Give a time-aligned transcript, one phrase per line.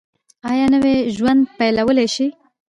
[0.49, 2.27] ایا نوی ژوند پیلولی شئ؟